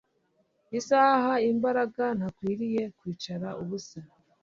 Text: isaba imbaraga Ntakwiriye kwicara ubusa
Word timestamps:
isaba 0.79 1.31
imbaraga 1.49 2.03
Ntakwiriye 2.17 2.83
kwicara 2.97 3.47
ubusa 3.61 3.99